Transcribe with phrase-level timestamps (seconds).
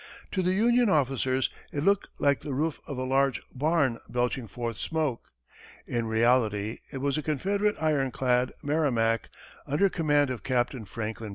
[0.31, 4.77] To the Union officers, it looked like the roof of a large barn belching forth
[4.77, 5.27] smoke.
[5.85, 9.29] In reality, it was the Confederate ironclad, Merrimac,
[9.67, 11.29] under command of Captain Franklin Buchanan.